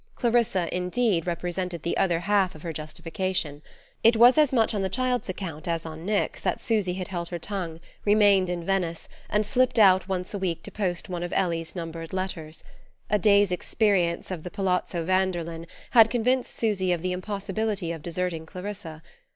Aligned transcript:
Clarissa, 0.15 0.67
indeed, 0.75 1.27
represented 1.27 1.83
the 1.83 1.95
other 1.95 2.21
half 2.21 2.55
of 2.55 2.63
her 2.63 2.73
justification: 2.73 3.61
it 4.03 4.17
was 4.17 4.35
as 4.35 4.51
much 4.51 4.73
on 4.73 4.81
the 4.81 4.89
child's 4.89 5.29
account 5.29 5.67
as 5.67 5.85
on 5.85 6.07
Nick's 6.07 6.41
that 6.41 6.59
Susy 6.59 6.93
had 6.95 7.09
held 7.09 7.29
her 7.29 7.37
tongue, 7.37 7.79
remained 8.03 8.49
in 8.49 8.65
Venice, 8.65 9.07
and 9.29 9.45
slipped 9.45 9.77
out 9.77 10.07
once 10.09 10.33
a 10.33 10.39
week 10.39 10.63
to 10.63 10.71
post 10.71 11.07
one 11.07 11.21
of 11.21 11.31
Ellie's 11.33 11.75
numbered 11.75 12.13
letters. 12.13 12.63
A 13.11 13.19
day's 13.19 13.51
experience 13.51 14.31
of 14.31 14.41
the 14.41 14.49
Palazzo 14.49 15.05
Vanderlyn 15.05 15.67
had 15.91 16.09
convinced 16.09 16.51
Susy 16.51 16.91
of 16.91 17.03
the 17.03 17.11
impossibility 17.11 17.91
of 17.91 18.01
deserting 18.01 18.47
Clarissa. 18.47 19.03